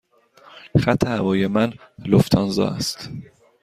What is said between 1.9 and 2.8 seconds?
لوفتانزا